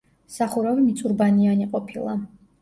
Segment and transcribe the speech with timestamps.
[0.35, 2.17] სახურავი მიწურბანიანი ყოფილა.